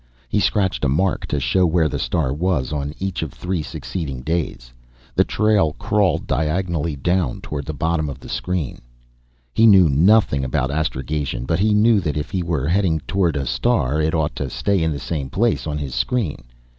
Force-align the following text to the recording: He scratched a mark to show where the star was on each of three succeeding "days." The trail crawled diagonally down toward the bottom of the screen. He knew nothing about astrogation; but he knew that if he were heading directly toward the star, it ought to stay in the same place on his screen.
He 0.29 0.39
scratched 0.39 0.83
a 0.83 0.89
mark 0.89 1.27
to 1.27 1.39
show 1.39 1.63
where 1.67 1.87
the 1.87 1.99
star 1.99 2.33
was 2.33 2.73
on 2.73 2.95
each 2.97 3.21
of 3.21 3.31
three 3.31 3.61
succeeding 3.61 4.21
"days." 4.23 4.73
The 5.13 5.23
trail 5.23 5.73
crawled 5.73 6.25
diagonally 6.25 6.95
down 6.95 7.39
toward 7.39 7.67
the 7.67 7.75
bottom 7.75 8.09
of 8.09 8.19
the 8.19 8.27
screen. 8.27 8.79
He 9.53 9.67
knew 9.67 9.89
nothing 9.89 10.43
about 10.43 10.71
astrogation; 10.71 11.45
but 11.45 11.59
he 11.59 11.71
knew 11.75 11.99
that 11.99 12.17
if 12.17 12.31
he 12.31 12.41
were 12.41 12.67
heading 12.67 12.97
directly 12.97 13.13
toward 13.13 13.35
the 13.35 13.45
star, 13.45 14.01
it 14.01 14.15
ought 14.15 14.35
to 14.37 14.49
stay 14.49 14.81
in 14.81 14.91
the 14.91 14.97
same 14.97 15.29
place 15.29 15.67
on 15.67 15.77
his 15.77 15.93
screen. 15.93 16.45